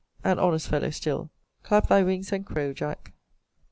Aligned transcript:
An 0.23 0.39
honest 0.39 0.67
fellow 0.67 0.89
still 0.89 1.29
clap 1.61 1.87
thy 1.89 2.01
wings, 2.01 2.31
and 2.31 2.43
crow, 2.43 2.73
Jack! 2.73 3.13